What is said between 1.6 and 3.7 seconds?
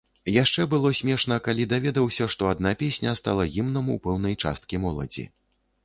даведаўся, што адна песня стала